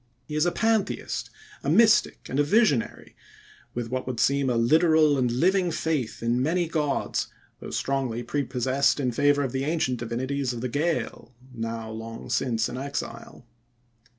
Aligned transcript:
He 0.27 0.33
is 0.35 0.47
a 0.47 0.51
pantheist, 0.51 1.29
a 1.63 1.69
mystic, 1.69 2.25
and 2.27 2.39
a 2.39 2.43
visionary, 2.43 3.15
with 3.75 3.91
what 3.91 4.07
would 4.07 4.19
seem 4.19 4.49
a 4.49 4.55
literal 4.55 5.15
and 5.15 5.29
living 5.31 5.69
faith 5.69 6.23
in 6.23 6.41
many 6.41 6.67
gods, 6.67 7.27
though 7.59 7.69
strongly 7.69 8.23
prepossessed 8.23 8.99
in 8.99 9.11
favor 9.11 9.43
of 9.43 9.51
the 9.51 9.63
ancient 9.63 9.99
divinities 9.99 10.53
of 10.53 10.61
the 10.61 10.69
Gael, 10.69 11.35
now 11.53 11.91
long 11.91 12.31
since 12.31 12.67
in 12.67 12.79
exile. 12.79 13.45